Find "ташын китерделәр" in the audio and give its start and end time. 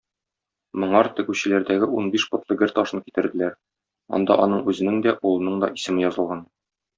2.79-3.53